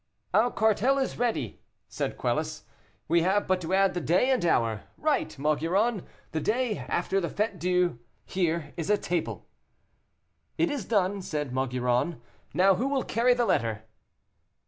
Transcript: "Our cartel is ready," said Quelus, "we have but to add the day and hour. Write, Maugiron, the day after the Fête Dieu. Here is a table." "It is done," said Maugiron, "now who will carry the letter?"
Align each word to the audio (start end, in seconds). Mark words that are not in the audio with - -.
"Our 0.33 0.49
cartel 0.49 0.97
is 0.97 1.19
ready," 1.19 1.61
said 1.87 2.17
Quelus, 2.17 2.63
"we 3.07 3.21
have 3.21 3.45
but 3.45 3.61
to 3.61 3.71
add 3.75 3.93
the 3.93 4.01
day 4.01 4.31
and 4.31 4.43
hour. 4.43 4.85
Write, 4.97 5.37
Maugiron, 5.37 6.07
the 6.31 6.39
day 6.39 6.79
after 6.79 7.21
the 7.21 7.27
Fête 7.29 7.59
Dieu. 7.59 7.99
Here 8.25 8.73
is 8.77 8.89
a 8.89 8.97
table." 8.97 9.47
"It 10.57 10.71
is 10.71 10.85
done," 10.85 11.21
said 11.21 11.53
Maugiron, 11.53 12.19
"now 12.51 12.73
who 12.73 12.87
will 12.87 13.03
carry 13.03 13.35
the 13.35 13.45
letter?" 13.45 13.83